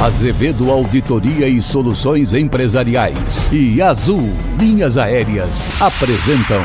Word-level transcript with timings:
Azevedo 0.00 0.70
Auditoria 0.70 1.48
e 1.48 1.62
Soluções 1.62 2.34
Empresariais 2.34 3.48
e 3.52 3.80
Azul 3.80 4.30
Linhas 4.58 4.96
Aéreas 4.96 5.68
apresentam 5.80 6.60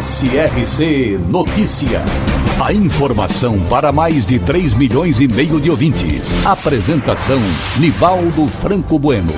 SRC 0.00 1.18
Notícia. 1.28 2.02
A 2.58 2.72
informação 2.72 3.60
para 3.68 3.92
mais 3.92 4.24
de 4.24 4.38
3 4.38 4.74
milhões 4.74 5.20
e 5.20 5.28
meio 5.28 5.60
de 5.60 5.70
ouvintes. 5.70 6.44
Apresentação 6.46 7.40
Nivaldo 7.78 8.46
Franco 8.46 8.98
Bueno. 8.98 9.34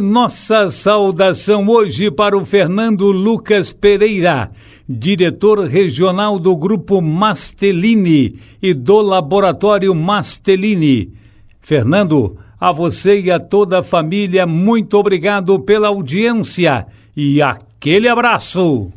Nossa 0.00 0.70
saudação 0.70 1.68
hoje 1.68 2.10
para 2.10 2.36
o 2.36 2.44
Fernando 2.44 3.10
Lucas 3.12 3.72
Pereira, 3.72 4.50
diretor 4.88 5.66
regional 5.66 6.38
do 6.38 6.56
Grupo 6.56 7.00
Mastelini 7.00 8.38
e 8.62 8.74
do 8.74 9.00
Laboratório 9.00 9.94
Mastelini. 9.94 11.12
Fernando, 11.60 12.36
a 12.58 12.72
você 12.72 13.20
e 13.20 13.30
a 13.30 13.38
toda 13.38 13.80
a 13.80 13.82
família, 13.82 14.46
muito 14.46 14.98
obrigado 14.98 15.60
pela 15.60 15.88
audiência 15.88 16.86
e 17.16 17.40
aquele 17.40 18.08
abraço. 18.08 18.90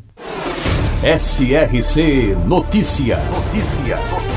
SRC 1.04 2.36
Notícia. 2.48 3.18
Notícia. 3.18 4.33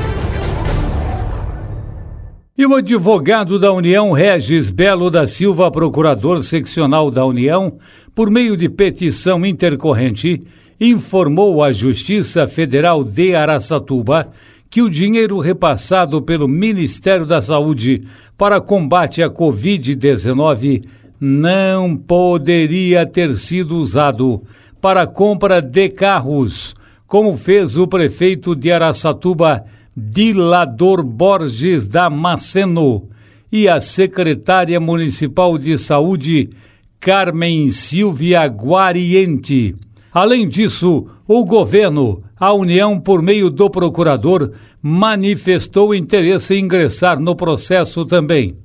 E 2.57 2.65
o 2.65 2.73
advogado 2.73 3.59
da 3.59 3.71
União, 3.71 4.11
Regis 4.11 4.71
Belo 4.71 5.11
da 5.11 5.27
Silva, 5.27 5.69
procurador 5.69 6.41
seccional 6.41 7.11
da 7.11 7.23
União, 7.23 7.77
por 8.15 8.31
meio 8.31 8.57
de 8.57 8.67
petição 8.67 9.45
intercorrente, 9.45 10.41
informou 10.81 11.63
à 11.63 11.71
Justiça 11.71 12.47
Federal 12.47 13.03
de 13.03 13.35
Araçatuba 13.35 14.29
que 14.71 14.81
o 14.81 14.89
dinheiro 14.89 15.37
repassado 15.37 16.19
pelo 16.19 16.47
Ministério 16.47 17.27
da 17.27 17.43
Saúde 17.43 18.07
para 18.35 18.59
combate 18.59 19.21
à 19.21 19.29
Covid-19 19.29 20.83
não 21.19 21.95
poderia 21.95 23.05
ter 23.05 23.35
sido 23.35 23.77
usado 23.77 24.41
para 24.81 25.05
compra 25.05 25.61
de 25.61 25.89
carros, 25.89 26.75
como 27.05 27.37
fez 27.37 27.77
o 27.77 27.85
prefeito 27.87 28.55
de 28.55 28.71
Araçatuba, 28.71 29.63
Dilador 29.99 31.01
Borges 31.01 31.87
Damasceno 31.87 33.09
e 33.51 33.67
a 33.67 33.81
secretária 33.81 34.79
municipal 34.79 35.57
de 35.57 35.75
saúde, 35.75 36.51
Carmen 36.99 37.71
Silvia 37.71 38.45
Guariente. 38.45 39.75
Além 40.13 40.47
disso, 40.47 41.07
o 41.27 41.43
governo, 41.43 42.21
a 42.39 42.53
União, 42.53 42.99
por 42.99 43.23
meio 43.23 43.49
do 43.49 43.71
procurador, 43.71 44.51
manifestou 44.79 45.95
interesse 45.95 46.53
em 46.53 46.65
ingressar 46.65 47.19
no 47.19 47.35
processo 47.35 48.05
também. 48.05 48.55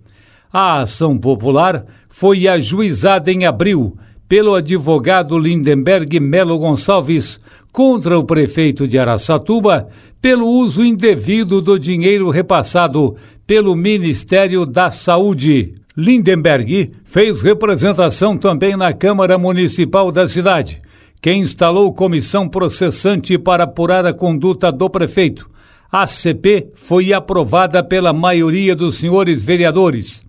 A 0.52 0.82
ação 0.82 1.16
popular 1.16 1.86
foi 2.10 2.46
ajuizada 2.46 3.32
em 3.32 3.46
abril 3.46 3.96
pelo 4.28 4.54
advogado 4.54 5.38
Lindenberg 5.38 6.20
Melo 6.20 6.58
Gonçalves 6.58 7.40
contra 7.72 8.18
o 8.18 8.24
prefeito 8.24 8.86
de 8.86 8.98
Araçatuba 8.98 9.88
pelo 10.20 10.46
uso 10.46 10.84
indevido 10.84 11.60
do 11.60 11.78
dinheiro 11.78 12.30
repassado 12.30 13.16
pelo 13.46 13.74
Ministério 13.74 14.66
da 14.66 14.90
Saúde. 14.90 15.74
Lindenberg 15.96 16.92
fez 17.04 17.42
representação 17.42 18.36
também 18.36 18.76
na 18.76 18.92
Câmara 18.92 19.36
Municipal 19.36 20.12
da 20.12 20.28
cidade, 20.28 20.80
que 21.20 21.32
instalou 21.32 21.92
comissão 21.92 22.48
processante 22.48 23.36
para 23.38 23.64
apurar 23.64 24.06
a 24.06 24.12
conduta 24.12 24.70
do 24.70 24.88
prefeito. 24.88 25.50
A 25.90 26.06
CP 26.06 26.68
foi 26.74 27.12
aprovada 27.12 27.82
pela 27.82 28.12
maioria 28.12 28.74
dos 28.74 28.96
senhores 28.96 29.42
vereadores. 29.42 30.24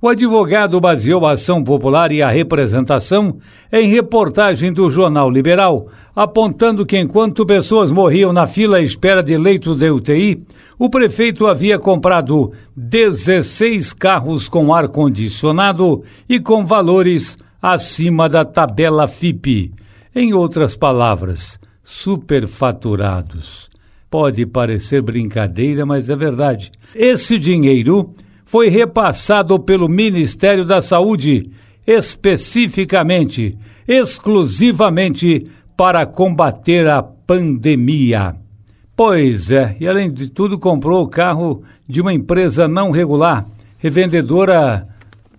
O 0.00 0.08
advogado 0.08 0.80
baseou 0.80 1.26
a 1.26 1.32
ação 1.32 1.64
popular 1.64 2.12
e 2.12 2.22
a 2.22 2.28
representação 2.28 3.38
em 3.72 3.88
reportagem 3.88 4.72
do 4.72 4.88
Jornal 4.88 5.28
Liberal, 5.28 5.88
apontando 6.18 6.84
que 6.84 6.98
enquanto 6.98 7.46
pessoas 7.46 7.92
morriam 7.92 8.32
na 8.32 8.44
fila 8.44 8.78
à 8.78 8.82
espera 8.82 9.22
de 9.22 9.38
leitos 9.38 9.78
de 9.78 9.88
UTI, 9.88 10.42
o 10.76 10.90
prefeito 10.90 11.46
havia 11.46 11.78
comprado 11.78 12.52
16 12.76 13.92
carros 13.92 14.48
com 14.48 14.74
ar-condicionado 14.74 16.02
e 16.28 16.40
com 16.40 16.64
valores 16.64 17.38
acima 17.62 18.28
da 18.28 18.44
tabela 18.44 19.06
FIP. 19.06 19.70
Em 20.12 20.34
outras 20.34 20.76
palavras, 20.76 21.56
superfaturados. 21.84 23.70
Pode 24.10 24.44
parecer 24.44 25.00
brincadeira, 25.00 25.86
mas 25.86 26.10
é 26.10 26.16
verdade. 26.16 26.72
Esse 26.96 27.38
dinheiro 27.38 28.12
foi 28.44 28.68
repassado 28.68 29.56
pelo 29.60 29.88
Ministério 29.88 30.64
da 30.64 30.82
Saúde, 30.82 31.48
especificamente, 31.86 33.56
exclusivamente 33.86 35.46
para 35.78 36.04
combater 36.04 36.88
a 36.88 37.00
pandemia. 37.00 38.34
Pois 38.96 39.52
é, 39.52 39.76
e 39.78 39.86
além 39.86 40.10
de 40.12 40.28
tudo, 40.28 40.58
comprou 40.58 41.04
o 41.04 41.08
carro 41.08 41.62
de 41.86 42.00
uma 42.00 42.12
empresa 42.12 42.66
não 42.66 42.90
regular, 42.90 43.46
revendedora 43.78 44.88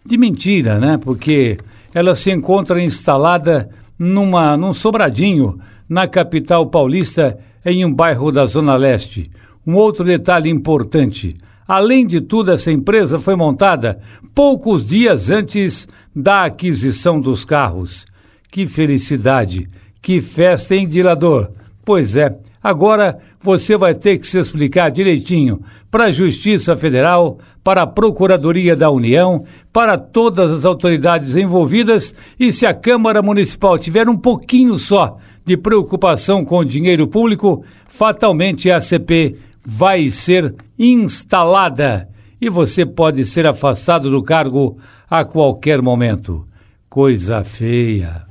de 0.06 0.18
mentira, 0.18 0.80
né? 0.80 0.98
Porque 0.98 1.58
ela 1.94 2.16
se 2.16 2.32
encontra 2.32 2.82
instalada 2.82 3.70
numa, 4.00 4.56
num 4.56 4.72
sobradinho 4.72 5.60
na 5.90 6.08
capital 6.08 6.68
paulista, 6.68 7.38
em 7.66 7.84
um 7.84 7.94
bairro 7.94 8.32
da 8.32 8.46
Zona 8.46 8.78
Leste. 8.78 9.30
Um 9.68 9.76
outro 9.76 10.06
detalhe 10.06 10.50
importante: 10.50 11.36
Além 11.68 12.08
de 12.08 12.22
tudo, 12.22 12.52
essa 12.52 12.72
empresa 12.72 13.20
foi 13.20 13.36
montada 13.36 14.00
poucos 14.34 14.88
dias 14.88 15.30
antes 15.30 15.86
da 16.16 16.46
aquisição 16.46 17.20
dos 17.20 17.44
carros. 17.44 18.08
Que 18.50 18.66
felicidade! 18.66 19.70
Que 20.02 20.22
festa, 20.22 20.76
hein, 20.76 20.88
Dilador? 20.88 21.52
Pois 21.84 22.16
é, 22.16 22.38
agora 22.62 23.20
você 23.42 23.78
vai 23.78 23.96
ter 23.96 24.18
que 24.18 24.28
se 24.28 24.38
explicar 24.38 24.92
direitinho 24.92 25.62
para 25.90 26.06
a 26.06 26.12
Justiça 26.12 26.76
Federal, 26.76 27.40
para 27.64 27.84
a 27.84 27.88
Procuradoria 27.88 28.76
da 28.76 28.90
União, 28.92 29.44
para 29.72 29.98
todas 29.98 30.52
as 30.52 30.66
autoridades 30.66 31.36
envolvidas 31.36 32.14
e 32.40 32.52
se 32.52 32.66
a 32.66 32.74
Câmara 32.74 33.22
Municipal 33.22 33.78
tiver 33.78 34.08
um 34.08 34.18
pouquinho 34.18 34.78
só 34.78 35.18
de 35.46 35.58
preocupação 35.58 36.46
com 36.46 36.60
o 36.60 36.66
dinheiro 36.66 37.08
público, 37.08 37.64
fatalmente 37.88 38.70
a 38.70 38.78
ACP 38.78 39.36
vai 39.66 40.10
ser 40.10 40.56
instalada 40.78 42.08
e 42.40 42.50
você 42.50 42.86
pode 42.86 43.26
ser 43.26 43.46
afastado 43.46 44.10
do 44.10 44.24
cargo 44.24 44.78
a 45.10 45.26
qualquer 45.26 45.82
momento. 45.82 46.46
Coisa 46.90 47.44
feia. 47.44 48.29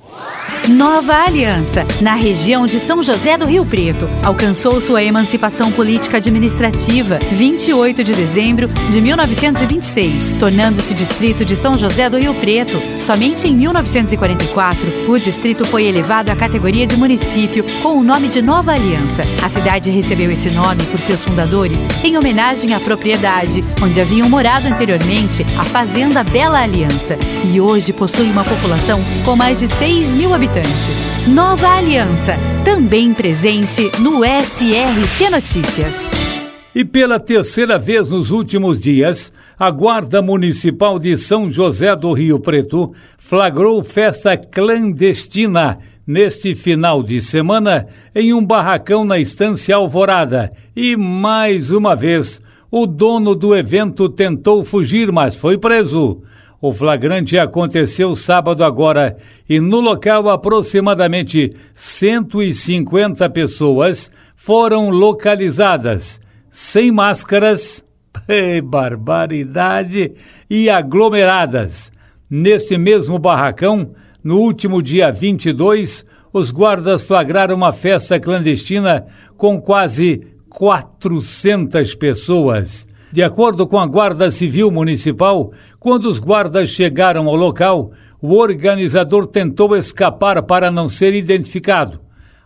Nova 0.68 1.14
Aliança, 1.14 1.86
na 2.00 2.14
região 2.14 2.66
de 2.66 2.78
São 2.78 3.02
José 3.02 3.38
do 3.38 3.46
Rio 3.46 3.64
Preto, 3.64 4.06
alcançou 4.22 4.80
sua 4.80 5.02
emancipação 5.02 5.72
política 5.72 6.18
administrativa 6.18 7.18
28 7.32 8.04
de 8.04 8.14
dezembro 8.14 8.68
de 8.68 9.00
1926, 9.00 10.30
tornando-se 10.38 10.92
distrito 10.92 11.44
de 11.44 11.56
São 11.56 11.78
José 11.78 12.10
do 12.10 12.18
Rio 12.18 12.34
Preto. 12.34 12.78
Somente 13.00 13.46
em 13.46 13.56
1944, 13.56 15.10
o 15.10 15.18
distrito 15.18 15.64
foi 15.64 15.84
elevado 15.84 16.30
à 16.30 16.36
categoria 16.36 16.86
de 16.86 16.96
município 16.96 17.64
com 17.82 17.96
o 17.96 18.04
nome 18.04 18.28
de 18.28 18.42
Nova 18.42 18.72
Aliança. 18.72 19.22
A 19.42 19.48
cidade 19.48 19.90
recebeu 19.90 20.30
esse 20.30 20.50
nome 20.50 20.84
por 20.84 21.00
seus 21.00 21.24
fundadores 21.24 21.86
em 22.04 22.16
homenagem 22.18 22.74
à 22.74 22.80
propriedade 22.80 23.64
onde 23.82 24.00
haviam 24.00 24.28
morado 24.28 24.66
anteriormente 24.66 25.46
a 25.58 25.64
Fazenda 25.64 26.22
Bela 26.24 26.60
Aliança 26.60 27.16
e 27.50 27.58
hoje 27.58 27.92
possui 27.92 28.30
uma 28.30 28.44
população 28.44 29.00
com 29.24 29.34
mais 29.34 29.60
de 29.60 29.68
6 29.68 29.97
mil 30.06 30.34
habitantes 30.34 30.48
habitantes. 30.48 31.28
Nova 31.28 31.68
Aliança, 31.68 32.34
também 32.64 33.12
presente 33.12 33.90
no 34.00 34.24
SRC 34.24 35.30
Notícias. 35.30 36.08
E 36.74 36.84
pela 36.84 37.18
terceira 37.18 37.78
vez 37.78 38.08
nos 38.08 38.30
últimos 38.30 38.78
dias, 38.80 39.32
a 39.58 39.70
Guarda 39.70 40.22
Municipal 40.22 40.98
de 40.98 41.16
São 41.16 41.50
José 41.50 41.94
do 41.96 42.12
Rio 42.12 42.38
Preto 42.38 42.92
flagrou 43.16 43.82
festa 43.82 44.36
clandestina 44.36 45.78
neste 46.06 46.54
final 46.54 47.02
de 47.02 47.20
semana 47.20 47.86
em 48.14 48.32
um 48.32 48.44
barracão 48.44 49.04
na 49.04 49.18
Estância 49.18 49.74
Alvorada. 49.74 50.52
E 50.74 50.96
mais 50.96 51.70
uma 51.70 51.96
vez, 51.96 52.40
o 52.70 52.86
dono 52.86 53.34
do 53.34 53.56
evento 53.56 54.08
tentou 54.08 54.62
fugir, 54.62 55.10
mas 55.10 55.34
foi 55.34 55.58
preso. 55.58 56.22
O 56.60 56.72
flagrante 56.72 57.38
aconteceu 57.38 58.16
sábado 58.16 58.64
agora 58.64 59.16
e 59.48 59.60
no 59.60 59.78
local 59.78 60.28
aproximadamente 60.28 61.54
150 61.72 63.30
pessoas 63.30 64.10
foram 64.34 64.90
localizadas 64.90 66.20
sem 66.50 66.90
máscaras, 66.90 67.84
ei, 68.26 68.60
barbaridade, 68.60 70.12
e 70.48 70.68
aglomeradas. 70.68 71.92
Nesse 72.28 72.76
mesmo 72.76 73.18
barracão, 73.18 73.92
no 74.22 74.38
último 74.38 74.82
dia 74.82 75.12
22, 75.12 76.04
os 76.32 76.50
guardas 76.50 77.04
flagraram 77.04 77.54
uma 77.54 77.72
festa 77.72 78.18
clandestina 78.18 79.06
com 79.36 79.60
quase 79.60 80.26
400 80.48 81.94
pessoas. 81.94 82.86
De 83.10 83.22
acordo 83.22 83.66
com 83.66 83.78
a 83.78 83.86
Guarda 83.86 84.30
Civil 84.30 84.70
Municipal, 84.70 85.50
quando 85.80 86.06
os 86.06 86.18
guardas 86.18 86.68
chegaram 86.68 87.26
ao 87.26 87.36
local, 87.36 87.90
o 88.20 88.34
organizador 88.34 89.26
tentou 89.26 89.74
escapar 89.74 90.42
para 90.42 90.70
não 90.70 90.88
ser 90.88 91.14
identificado. 91.14 92.00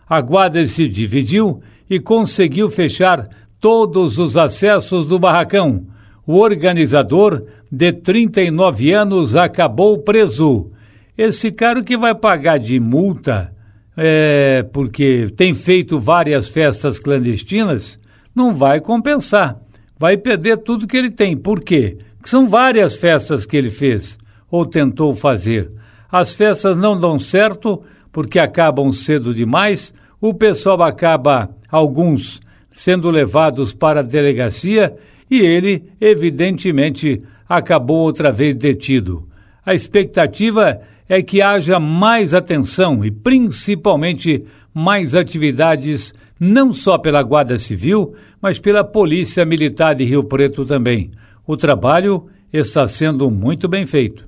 A 0.07 0.21
guarda 0.21 0.65
se 0.65 0.87
dividiu 0.87 1.61
e 1.89 1.99
conseguiu 1.99 2.69
fechar 2.69 3.27
todos 3.59 4.19
os 4.19 4.37
acessos 4.37 5.07
do 5.07 5.19
barracão. 5.19 5.85
O 6.25 6.39
organizador, 6.39 7.43
de 7.69 7.91
39 7.91 8.93
anos, 8.93 9.35
acabou 9.35 9.97
preso. 9.97 10.71
Esse 11.17 11.51
cara 11.51 11.83
que 11.83 11.97
vai 11.97 12.15
pagar 12.15 12.57
de 12.57 12.79
multa, 12.79 13.53
é, 13.97 14.65
porque 14.71 15.27
tem 15.35 15.53
feito 15.53 15.99
várias 15.99 16.47
festas 16.47 16.99
clandestinas, 16.99 17.99
não 18.33 18.53
vai 18.53 18.79
compensar 18.79 19.62
vai 20.03 20.17
perder 20.17 20.57
tudo 20.57 20.85
que 20.85 20.97
ele 20.97 21.09
tem. 21.09 21.37
Por 21.37 21.61
quê? 21.61 21.97
Porque 22.17 22.29
são 22.29 22.45
várias 22.45 22.93
festas 22.93 23.45
que 23.45 23.55
ele 23.55 23.69
fez 23.69 24.19
ou 24.51 24.65
tentou 24.65 25.13
fazer. 25.13 25.71
As 26.11 26.33
festas 26.33 26.75
não 26.75 26.99
dão 26.99 27.17
certo 27.17 27.81
porque 28.11 28.37
acabam 28.37 28.91
cedo 28.91 29.33
demais, 29.33 29.93
o 30.19 30.33
pessoal 30.33 30.83
acaba, 30.83 31.55
alguns, 31.71 32.41
sendo 32.73 33.09
levados 33.09 33.73
para 33.73 34.01
a 34.01 34.03
delegacia 34.03 34.93
e 35.31 35.39
ele, 35.39 35.85
evidentemente, 36.01 37.21
acabou 37.47 37.99
outra 37.99 38.29
vez 38.29 38.55
detido. 38.55 39.25
A 39.65 39.73
expectativa 39.73 40.81
é 41.07 41.21
que 41.21 41.41
haja 41.41 41.79
mais 41.79 42.33
atenção 42.33 43.05
e, 43.05 43.09
principalmente, 43.09 44.45
mais 44.73 45.15
atividades, 45.15 46.13
não 46.43 46.73
só 46.73 46.97
pela 46.97 47.23
Guarda 47.23 47.57
Civil, 47.57 48.13
mas 48.41 48.59
pela 48.59 48.83
Polícia 48.83 49.45
Militar 49.45 49.95
de 49.95 50.03
Rio 50.03 50.25
Preto 50.25 50.65
também. 50.65 51.09
O 51.47 51.55
trabalho 51.55 52.25
está 52.51 52.85
sendo 52.85 53.31
muito 53.31 53.69
bem 53.69 53.85
feito. 53.85 54.27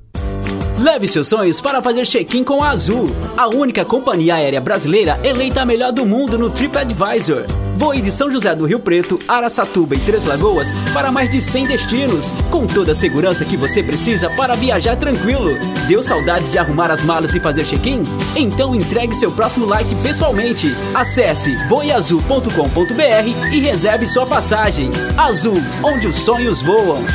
Leve 0.78 1.08
seus 1.08 1.30
sonhos 1.30 1.62
para 1.62 1.82
fazer 1.82 2.06
check-in 2.06 2.44
com 2.44 2.62
a 2.62 2.72
Azul, 2.72 3.06
a 3.38 3.48
única 3.48 3.86
companhia 3.86 4.36
aérea 4.36 4.60
brasileira 4.60 5.18
eleita 5.24 5.62
a 5.62 5.66
melhor 5.66 5.94
do 5.94 6.06
mundo 6.06 6.38
no 6.38 6.50
TripAdvisor. 6.50 7.46
Voe 7.78 8.02
de 8.02 8.12
São 8.12 8.30
José 8.30 8.54
do 8.54 8.66
Rio 8.66 8.80
Preto, 8.80 9.18
Araçatuba 9.26 9.96
e 9.96 10.00
Três 10.00 10.26
Lagoas 10.26 10.74
para 10.94 11.12
mais 11.12 11.30
de 11.30 11.42
100 11.42 11.68
destinos, 11.68 12.30
com 12.52 12.68
toda 12.68 12.92
a 12.92 12.96
segurança 12.96 13.46
que 13.46 13.56
você 13.56 13.82
precisa 13.82 14.30
para 14.32 14.56
viajar 14.56 14.98
tranquilo. 14.98 15.58
Deu 15.88 16.04
saudades 16.04 16.52
de 16.52 16.58
arrumar 16.58 16.92
as 16.92 17.04
malas 17.04 17.34
e 17.34 17.40
fazer 17.40 17.64
check-in? 17.64 18.04
Então 18.36 18.76
entregue 18.76 19.16
seu 19.16 19.32
próximo 19.32 19.66
like 19.66 19.94
pessoalmente. 20.04 20.68
Acesse 20.94 21.56
voeazul.com.br 21.68 23.54
e 23.54 23.60
reserve 23.60 24.06
sua 24.06 24.26
passagem. 24.26 24.90
Azul, 25.18 25.58
onde 25.84 26.08
os 26.08 26.18
sonhos 26.18 26.62
voam. 26.62 27.06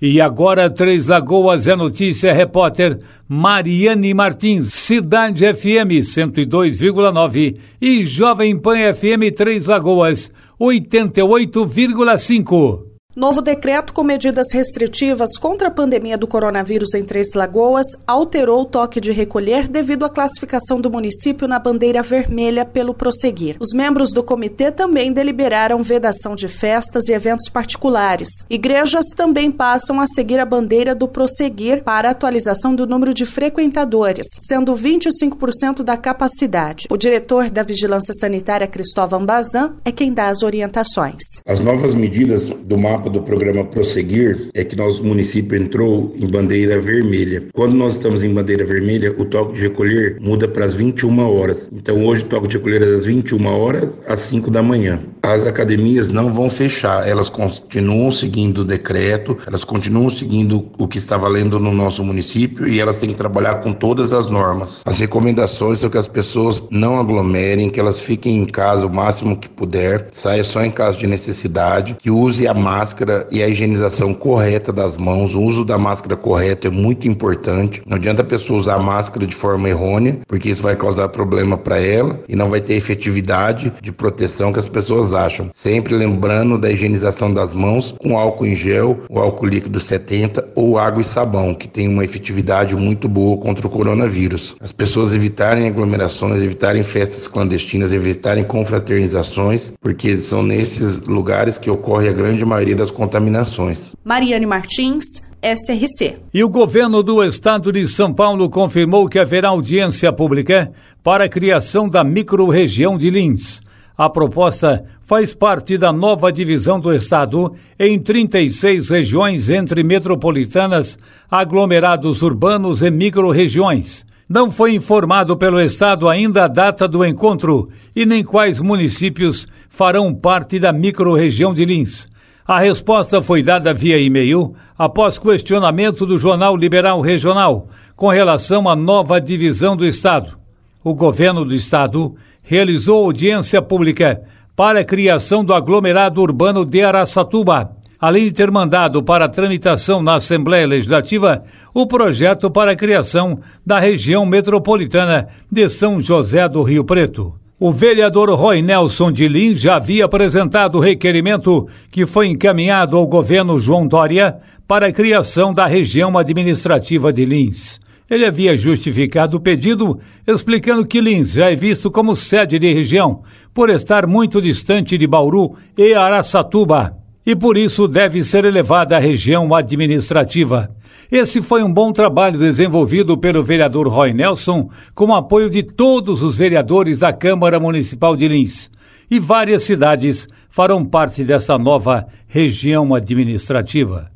E 0.00 0.20
agora, 0.20 0.68
Três 0.68 1.06
Lagoas 1.06 1.66
é 1.66 1.74
notícia, 1.74 2.32
repórter 2.32 3.00
Mariane 3.26 4.12
Martins, 4.12 4.74
Cidade 4.74 5.44
FM 5.54 6.02
102,9 6.02 7.56
e 7.80 8.04
Jovem 8.04 8.58
Pan 8.58 8.92
FM 8.92 9.32
Três 9.34 9.66
Lagoas 9.66 10.30
88,5. 10.60 12.95
Novo 13.16 13.40
decreto 13.40 13.94
com 13.94 14.02
medidas 14.02 14.48
restritivas 14.52 15.38
contra 15.38 15.68
a 15.68 15.70
pandemia 15.70 16.18
do 16.18 16.26
coronavírus 16.26 16.92
em 16.92 17.02
Três 17.02 17.32
Lagoas 17.32 17.86
alterou 18.06 18.60
o 18.60 18.64
toque 18.66 19.00
de 19.00 19.10
recolher 19.10 19.68
devido 19.68 20.04
à 20.04 20.10
classificação 20.10 20.78
do 20.78 20.90
município 20.90 21.48
na 21.48 21.58
bandeira 21.58 22.02
vermelha 22.02 22.62
pelo 22.62 22.92
prosseguir. 22.92 23.56
Os 23.58 23.72
membros 23.72 24.12
do 24.12 24.22
comitê 24.22 24.70
também 24.70 25.14
deliberaram 25.14 25.82
vedação 25.82 26.34
de 26.34 26.46
festas 26.46 27.08
e 27.08 27.14
eventos 27.14 27.48
particulares. 27.48 28.28
Igrejas 28.50 29.06
também 29.16 29.50
passam 29.50 29.98
a 29.98 30.06
seguir 30.06 30.38
a 30.38 30.44
bandeira 30.44 30.94
do 30.94 31.08
prosseguir 31.08 31.82
para 31.84 32.10
atualização 32.10 32.74
do 32.74 32.86
número 32.86 33.14
de 33.14 33.24
frequentadores, 33.24 34.26
sendo 34.40 34.74
25% 34.74 35.82
da 35.82 35.96
capacidade. 35.96 36.86
O 36.90 36.98
diretor 36.98 37.48
da 37.48 37.62
Vigilância 37.62 38.12
Sanitária, 38.12 38.66
Cristóvão 38.66 39.24
Bazan, 39.24 39.74
é 39.86 39.90
quem 39.90 40.12
dá 40.12 40.28
as 40.28 40.42
orientações. 40.42 41.22
As 41.46 41.58
novas 41.60 41.94
medidas 41.94 42.50
do 42.50 42.76
mapa 42.76 43.05
do 43.10 43.22
programa 43.22 43.64
Prosseguir 43.64 44.48
é 44.54 44.64
que 44.64 44.76
nosso 44.76 45.04
município 45.04 45.56
entrou 45.56 46.14
em 46.18 46.26
bandeira 46.26 46.80
vermelha. 46.80 47.44
Quando 47.52 47.74
nós 47.74 47.94
estamos 47.94 48.24
em 48.24 48.32
bandeira 48.32 48.64
vermelha, 48.64 49.14
o 49.18 49.24
toque 49.24 49.54
de 49.54 49.60
recolher 49.60 50.18
muda 50.20 50.48
para 50.48 50.64
as 50.64 50.74
21 50.74 51.18
horas. 51.20 51.68
Então 51.72 52.04
hoje 52.04 52.24
o 52.24 52.26
toque 52.26 52.48
de 52.48 52.56
recolher 52.56 52.82
é 52.82 52.86
das 52.86 53.04
21 53.04 53.46
horas 53.46 54.00
às 54.06 54.20
5 54.20 54.50
da 54.50 54.62
manhã. 54.62 55.00
As 55.22 55.46
academias 55.46 56.08
não 56.08 56.32
vão 56.32 56.48
fechar, 56.48 57.08
elas 57.08 57.28
continuam 57.28 58.10
seguindo 58.12 58.58
o 58.58 58.64
decreto, 58.64 59.36
elas 59.46 59.64
continuam 59.64 60.10
seguindo 60.10 60.66
o 60.78 60.86
que 60.86 60.98
está 60.98 61.16
valendo 61.16 61.58
no 61.58 61.72
nosso 61.72 62.02
município 62.04 62.66
e 62.66 62.80
elas 62.80 62.96
têm 62.96 63.10
que 63.10 63.16
trabalhar 63.16 63.56
com 63.56 63.72
todas 63.72 64.12
as 64.12 64.30
normas. 64.30 64.82
As 64.84 65.00
recomendações 65.00 65.80
são 65.80 65.90
que 65.90 65.98
as 65.98 66.08
pessoas 66.08 66.62
não 66.70 66.98
aglomerem, 66.98 67.70
que 67.70 67.80
elas 67.80 68.00
fiquem 68.00 68.36
em 68.36 68.46
casa 68.46 68.86
o 68.86 68.92
máximo 68.92 69.36
que 69.36 69.48
puder, 69.48 70.08
saia 70.12 70.44
só 70.44 70.64
em 70.64 70.70
caso 70.70 70.98
de 70.98 71.06
necessidade, 71.06 71.96
que 71.98 72.10
use 72.10 72.46
a 72.46 72.54
máscara 72.54 72.95
máscara 72.96 73.26
e 73.30 73.42
a 73.42 73.48
higienização 73.48 74.14
correta 74.14 74.72
das 74.72 74.96
mãos, 74.96 75.34
o 75.34 75.42
uso 75.42 75.64
da 75.64 75.76
máscara 75.76 76.16
correta 76.16 76.68
é 76.68 76.70
muito 76.70 77.06
importante. 77.06 77.82
Não 77.86 77.96
adianta 77.96 78.22
a 78.22 78.24
pessoa 78.24 78.58
usar 78.58 78.76
a 78.76 78.78
máscara 78.78 79.26
de 79.26 79.36
forma 79.36 79.68
errônea, 79.68 80.18
porque 80.26 80.48
isso 80.48 80.62
vai 80.62 80.74
causar 80.74 81.08
problema 81.08 81.58
para 81.58 81.78
ela 81.78 82.20
e 82.26 82.34
não 82.34 82.48
vai 82.48 82.60
ter 82.60 82.74
efetividade 82.74 83.72
de 83.82 83.92
proteção 83.92 84.52
que 84.52 84.58
as 84.58 84.68
pessoas 84.68 85.12
acham. 85.12 85.50
Sempre 85.52 85.94
lembrando 85.94 86.58
da 86.58 86.70
higienização 86.70 87.32
das 87.32 87.52
mãos 87.52 87.94
com 88.00 88.18
álcool 88.18 88.46
em 88.46 88.56
gel, 88.56 89.00
o 89.10 89.18
álcool 89.18 89.46
líquido 89.46 89.78
70 89.78 90.48
ou 90.54 90.78
água 90.78 91.02
e 91.02 91.04
sabão, 91.04 91.54
que 91.54 91.68
tem 91.68 91.88
uma 91.88 92.04
efetividade 92.04 92.74
muito 92.74 93.08
boa 93.08 93.36
contra 93.36 93.66
o 93.66 93.70
coronavírus. 93.70 94.56
As 94.60 94.72
pessoas 94.72 95.12
evitarem 95.12 95.68
aglomerações, 95.68 96.42
evitarem 96.42 96.82
festas 96.82 97.28
clandestinas, 97.28 97.92
evitarem 97.92 98.44
confraternizações, 98.44 99.72
porque 99.82 100.18
são 100.18 100.42
nesses 100.42 101.02
lugares 101.02 101.58
que 101.58 101.70
ocorre 101.70 102.08
a 102.08 102.12
grande 102.12 102.44
maioria 102.44 102.76
das 102.76 102.85
das 102.86 102.90
contaminações. 102.90 103.92
Mariane 104.04 104.46
Martins, 104.46 105.04
SRC. 105.42 106.16
E 106.32 106.44
o 106.44 106.48
governo 106.48 107.02
do 107.02 107.22
estado 107.22 107.72
de 107.72 107.86
São 107.88 108.12
Paulo 108.12 108.48
confirmou 108.48 109.08
que 109.08 109.18
haverá 109.18 109.48
audiência 109.48 110.12
pública 110.12 110.72
para 111.02 111.24
a 111.24 111.28
criação 111.28 111.88
da 111.88 112.04
microrregião 112.04 112.96
de 112.96 113.10
Lins. 113.10 113.60
A 113.98 114.08
proposta 114.10 114.84
faz 115.00 115.34
parte 115.34 115.78
da 115.78 115.92
nova 115.92 116.30
divisão 116.30 116.78
do 116.78 116.92
estado 116.92 117.54
em 117.78 117.98
36 117.98 118.90
regiões 118.90 119.48
entre 119.50 119.82
metropolitanas, 119.82 120.98
aglomerados 121.30 122.22
urbanos 122.22 122.82
e 122.82 122.90
microrregiões. 122.90 124.04
Não 124.28 124.50
foi 124.50 124.74
informado 124.74 125.36
pelo 125.36 125.60
estado 125.60 126.08
ainda 126.08 126.44
a 126.44 126.48
data 126.48 126.86
do 126.88 127.04
encontro 127.04 127.68
e 127.94 128.04
nem 128.04 128.24
quais 128.24 128.60
municípios 128.60 129.46
farão 129.68 130.12
parte 130.12 130.58
da 130.58 130.72
microrregião 130.72 131.54
de 131.54 131.64
Lins. 131.64 132.08
A 132.46 132.60
resposta 132.60 133.20
foi 133.20 133.42
dada 133.42 133.74
via 133.74 133.98
e-mail 133.98 134.54
após 134.78 135.18
questionamento 135.18 136.06
do 136.06 136.16
Jornal 136.16 136.56
Liberal 136.56 137.00
Regional 137.00 137.66
com 137.96 138.08
relação 138.08 138.68
à 138.68 138.76
nova 138.76 139.20
divisão 139.20 139.76
do 139.76 139.84
Estado. 139.84 140.38
O 140.84 140.94
governo 140.94 141.44
do 141.44 141.52
Estado 141.52 142.14
realizou 142.42 143.04
audiência 143.04 143.60
pública 143.60 144.22
para 144.54 144.78
a 144.78 144.84
criação 144.84 145.44
do 145.44 145.52
aglomerado 145.52 146.22
urbano 146.22 146.64
de 146.64 146.84
Araçatuba, 146.84 147.72
além 147.98 148.26
de 148.26 148.34
ter 148.34 148.48
mandado 148.48 149.02
para 149.02 149.28
tramitação 149.28 150.00
na 150.00 150.14
Assembleia 150.14 150.68
Legislativa 150.68 151.42
o 151.74 151.84
projeto 151.84 152.48
para 152.48 152.70
a 152.70 152.76
criação 152.76 153.40
da 153.66 153.80
região 153.80 154.24
metropolitana 154.24 155.26
de 155.50 155.68
São 155.68 156.00
José 156.00 156.48
do 156.48 156.62
Rio 156.62 156.84
Preto. 156.84 157.34
O 157.58 157.72
vereador 157.72 158.28
Roy 158.34 158.60
Nelson 158.60 159.10
de 159.10 159.26
Lins 159.26 159.58
já 159.58 159.76
havia 159.76 160.04
apresentado 160.04 160.76
o 160.76 160.80
requerimento 160.80 161.66
que 161.90 162.04
foi 162.04 162.26
encaminhado 162.26 162.98
ao 162.98 163.06
governo 163.06 163.58
João 163.58 163.86
Dória 163.86 164.36
para 164.68 164.88
a 164.88 164.92
criação 164.92 165.54
da 165.54 165.66
região 165.66 166.18
administrativa 166.18 167.10
de 167.10 167.24
Lins. 167.24 167.80
Ele 168.10 168.26
havia 168.26 168.58
justificado 168.58 169.38
o 169.38 169.40
pedido, 169.40 169.98
explicando 170.26 170.86
que 170.86 171.00
Lins 171.00 171.32
já 171.32 171.50
é 171.50 171.56
visto 171.56 171.90
como 171.90 172.14
sede 172.14 172.58
de 172.58 172.70
região, 172.74 173.22
por 173.54 173.70
estar 173.70 174.06
muito 174.06 174.42
distante 174.42 174.98
de 174.98 175.06
Bauru 175.06 175.56
e 175.78 175.94
Araçatuba. 175.94 177.05
E 177.26 177.34
por 177.34 177.56
isso 177.56 177.88
deve 177.88 178.22
ser 178.22 178.44
elevada 178.44 178.96
à 178.96 179.00
região 179.00 179.52
administrativa. 179.52 180.70
Esse 181.10 181.42
foi 181.42 181.62
um 181.64 181.72
bom 181.72 181.92
trabalho 181.92 182.38
desenvolvido 182.38 183.18
pelo 183.18 183.42
vereador 183.42 183.88
Roy 183.88 184.12
Nelson, 184.12 184.70
com 184.94 185.06
o 185.06 185.14
apoio 185.14 185.50
de 185.50 185.64
todos 185.64 186.22
os 186.22 186.38
vereadores 186.38 186.98
da 186.98 187.12
Câmara 187.12 187.58
Municipal 187.58 188.16
de 188.16 188.28
Lins. 188.28 188.70
E 189.10 189.18
várias 189.18 189.64
cidades 189.64 190.28
farão 190.48 190.84
parte 190.84 191.24
dessa 191.24 191.58
nova 191.58 192.06
região 192.28 192.94
administrativa. 192.94 194.15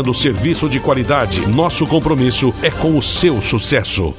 oferecendo 0.00 0.14
serviço 0.14 0.68
de 0.68 0.80
qualidade. 0.80 1.46
Nosso 1.48 1.86
compromisso 1.86 2.54
é 2.62 2.70
com 2.70 2.96
o 2.96 3.02
seu 3.02 3.40
sucesso. 3.40 4.14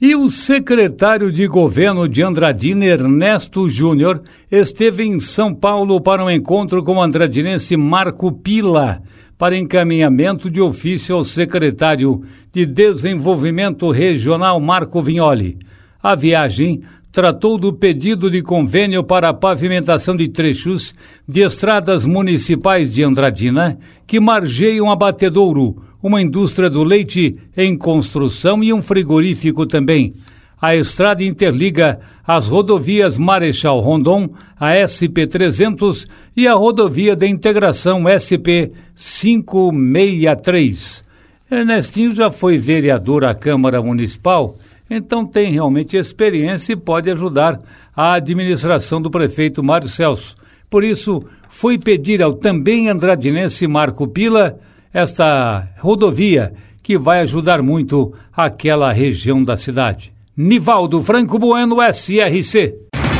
E 0.00 0.14
o 0.14 0.28
secretário 0.28 1.32
de 1.32 1.46
governo 1.46 2.08
de 2.08 2.22
Andradina, 2.22 2.84
Ernesto 2.84 3.68
Júnior, 3.68 4.22
esteve 4.50 5.04
em 5.04 5.18
São 5.18 5.54
Paulo 5.54 6.00
para 6.00 6.24
um 6.24 6.30
encontro 6.30 6.82
com 6.82 6.96
o 6.96 7.02
andradinense 7.02 7.76
Marco 7.76 8.30
Pila, 8.32 9.02
para 9.38 9.56
encaminhamento 9.56 10.50
de 10.50 10.60
ofício 10.60 11.14
ao 11.14 11.24
secretário 11.24 12.22
de 12.52 12.66
Desenvolvimento 12.66 13.90
Regional 13.90 14.60
Marco 14.60 15.02
Vignoli. 15.02 15.58
A 16.02 16.14
viagem 16.14 16.82
tratou 17.16 17.56
do 17.56 17.72
pedido 17.72 18.30
de 18.30 18.42
convênio 18.42 19.02
para 19.02 19.30
a 19.30 19.34
pavimentação 19.34 20.14
de 20.14 20.28
trechos 20.28 20.94
de 21.26 21.40
estradas 21.40 22.04
municipais 22.04 22.92
de 22.92 23.02
Andradina 23.02 23.78
que 24.06 24.20
margeiam 24.20 24.90
a 24.90 24.96
Batedouro, 24.96 25.82
uma 26.02 26.20
indústria 26.20 26.68
do 26.68 26.84
leite 26.84 27.34
em 27.56 27.74
construção 27.74 28.62
e 28.62 28.70
um 28.70 28.82
frigorífico 28.82 29.64
também. 29.64 30.12
A 30.60 30.76
estrada 30.76 31.24
interliga 31.24 32.00
as 32.22 32.48
rodovias 32.48 33.16
Marechal 33.16 33.80
Rondon, 33.80 34.28
a 34.60 34.74
SP-300 34.74 36.06
e 36.36 36.46
a 36.46 36.52
rodovia 36.52 37.16
de 37.16 37.26
integração 37.26 38.02
SP-563. 38.02 41.02
Ernestinho 41.50 42.14
já 42.14 42.30
foi 42.30 42.58
vereador 42.58 43.24
à 43.24 43.34
Câmara 43.34 43.80
Municipal 43.80 44.58
então 44.88 45.24
tem 45.24 45.50
realmente 45.50 45.96
experiência 45.96 46.72
e 46.72 46.76
pode 46.76 47.10
ajudar 47.10 47.60
a 47.94 48.14
administração 48.14 49.00
do 49.00 49.10
prefeito 49.10 49.62
Mário 49.62 49.88
Celso. 49.88 50.36
Por 50.68 50.84
isso, 50.84 51.22
fui 51.48 51.78
pedir 51.78 52.22
ao 52.22 52.32
também 52.32 52.88
andradinense 52.88 53.66
Marco 53.66 54.06
Pila 54.06 54.58
esta 54.92 55.68
rodovia 55.78 56.52
que 56.82 56.96
vai 56.96 57.20
ajudar 57.20 57.62
muito 57.62 58.12
aquela 58.34 58.92
região 58.92 59.42
da 59.42 59.56
cidade. 59.56 60.12
Nivaldo 60.36 61.02
Franco 61.02 61.38
Bueno, 61.38 61.76
SRC. 61.82 62.74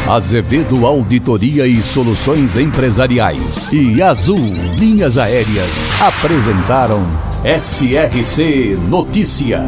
Azevedo 0.09 0.87
Auditoria 0.87 1.67
e 1.67 1.83
Soluções 1.83 2.57
Empresariais 2.57 3.69
e 3.73 4.01
Azul 4.01 4.39
Linhas 4.79 5.19
Aéreas 5.19 5.89
apresentaram 6.01 7.01
SRC 7.43 8.79
Notícia. 8.89 9.65